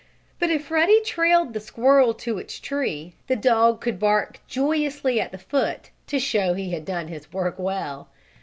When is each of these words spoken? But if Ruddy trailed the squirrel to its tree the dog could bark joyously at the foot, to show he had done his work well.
But 0.39 0.49
if 0.49 0.71
Ruddy 0.71 0.99
trailed 1.03 1.53
the 1.53 1.59
squirrel 1.59 2.15
to 2.15 2.39
its 2.39 2.59
tree 2.59 3.13
the 3.27 3.35
dog 3.35 3.81
could 3.81 3.99
bark 3.99 4.39
joyously 4.47 5.21
at 5.21 5.31
the 5.31 5.37
foot, 5.37 5.91
to 6.07 6.19
show 6.19 6.55
he 6.55 6.71
had 6.71 6.85
done 6.85 7.07
his 7.07 7.31
work 7.31 7.59
well. 7.59 8.09